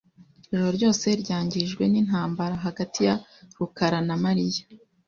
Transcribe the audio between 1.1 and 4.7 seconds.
ryangijwe nintambara hagati ya rukarana Mariya.